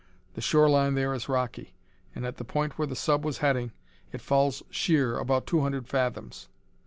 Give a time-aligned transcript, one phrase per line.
[0.33, 1.75] The shore line there is rocky,
[2.15, 3.71] and, at the point where the sub was heading,
[4.11, 6.49] it falls sheer about two hundred fathoms.